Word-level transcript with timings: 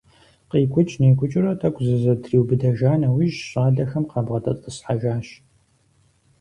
КъикӀукӀ-никӀукӀыурэ 0.49 1.51
тӀэкӀу 1.59 1.85
зызэтриубыдэжа 1.87 2.91
нэужь, 3.01 3.37
щӀалэхэм 3.49 4.03
къабгъэдэтӀысхьэжащ. 4.11 5.27